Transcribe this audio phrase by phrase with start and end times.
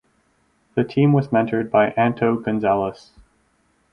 [0.73, 3.11] The team was mentored by Anto Gonzales.